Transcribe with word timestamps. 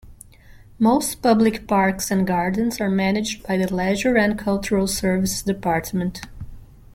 Most 0.79 1.21
public 1.21 1.67
parks 1.67 2.09
and 2.09 2.25
gardens 2.25 2.81
are 2.81 2.89
managed 2.89 3.45
by 3.45 3.55
the 3.57 3.71
Leisure 3.71 4.17
and 4.17 4.35
Cultural 4.35 4.87
Services 4.87 5.43
Department. 5.43 6.21